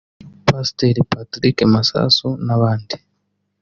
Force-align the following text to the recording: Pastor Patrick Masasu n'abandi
Pastor 0.47 0.97
Patrick 1.11 1.57
Masasu 1.73 2.29
n'abandi 2.45 2.95